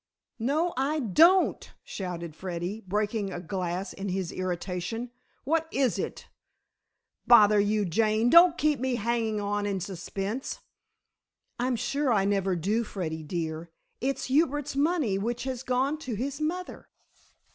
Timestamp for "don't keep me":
8.31-8.95